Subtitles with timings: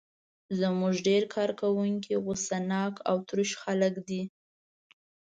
[0.59, 4.21] زموږ ډېر کارکوونکي غوسه ناک او تروش خلک دي.